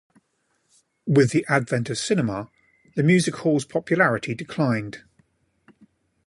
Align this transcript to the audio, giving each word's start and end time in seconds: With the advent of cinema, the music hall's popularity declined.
With 1.05 1.29
the 1.29 1.45
advent 1.47 1.91
of 1.91 1.97
cinema, 1.99 2.49
the 2.95 3.03
music 3.03 3.35
hall's 3.35 3.65
popularity 3.65 4.33
declined. 4.33 5.03